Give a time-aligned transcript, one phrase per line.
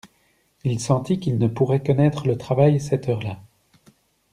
[0.63, 3.39] Il sentit qu'il ne pourrait connaître le travail, cette heure-là.